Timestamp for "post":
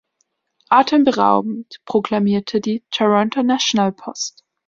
3.91-4.43